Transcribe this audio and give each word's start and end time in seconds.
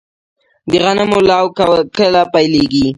د 0.69 0.71
غنمو 0.83 1.19
لو 1.29 1.45
کله 1.97 2.21
پیل 2.33 2.53
کړم؟ 2.71 2.89